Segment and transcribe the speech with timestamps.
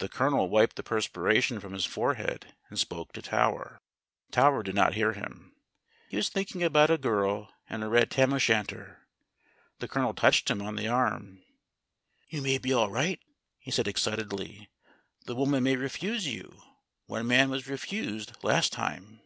[0.00, 3.80] The Colonel wiped the perspira tion from his forehead and spoke to Tower.
[4.30, 5.56] Tower did not hear him.
[6.10, 9.08] He was thinking about a girl in a red tam o' shanter.
[9.78, 11.42] The Colonel touched him on the arm.
[12.28, 13.18] "You may be all right,"
[13.58, 14.68] he said excitedly;
[15.24, 16.60] "the woman may refuse you.
[17.06, 19.22] One man was refused last time."